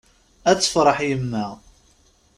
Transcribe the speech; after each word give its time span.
Ad 0.49 0.57
tefreḥ 0.59 0.97
yemma! 1.07 1.45